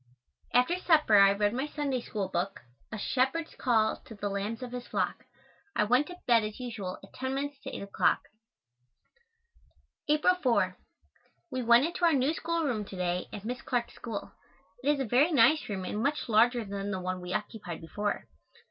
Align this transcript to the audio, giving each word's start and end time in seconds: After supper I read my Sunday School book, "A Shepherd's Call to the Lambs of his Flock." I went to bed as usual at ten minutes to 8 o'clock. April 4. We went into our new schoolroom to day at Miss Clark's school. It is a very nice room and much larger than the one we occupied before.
After 0.51 0.79
supper 0.79 1.17
I 1.19 1.31
read 1.33 1.53
my 1.53 1.67
Sunday 1.67 2.01
School 2.01 2.27
book, 2.27 2.61
"A 2.91 2.97
Shepherd's 2.97 3.53
Call 3.53 3.97
to 4.05 4.15
the 4.15 4.29
Lambs 4.29 4.63
of 4.63 4.71
his 4.71 4.87
Flock." 4.87 5.25
I 5.75 5.83
went 5.83 6.07
to 6.07 6.17
bed 6.25 6.43
as 6.43 6.59
usual 6.59 6.97
at 7.03 7.13
ten 7.13 7.35
minutes 7.35 7.59
to 7.61 7.69
8 7.69 7.83
o'clock. 7.83 8.21
April 10.09 10.33
4. 10.41 10.75
We 11.51 11.61
went 11.61 11.85
into 11.85 12.03
our 12.03 12.13
new 12.13 12.33
schoolroom 12.33 12.83
to 12.85 12.95
day 12.95 13.27
at 13.31 13.45
Miss 13.45 13.61
Clark's 13.61 13.93
school. 13.93 14.31
It 14.83 14.89
is 14.89 14.99
a 14.99 15.05
very 15.05 15.31
nice 15.31 15.69
room 15.69 15.85
and 15.85 16.01
much 16.01 16.27
larger 16.27 16.65
than 16.65 16.89
the 16.89 16.99
one 16.99 17.21
we 17.21 17.31
occupied 17.31 17.79
before. 17.81 18.25